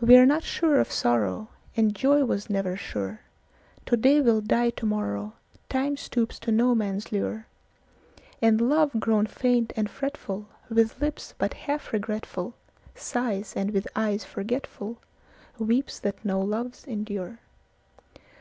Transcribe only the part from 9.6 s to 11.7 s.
and fretfulWith lips but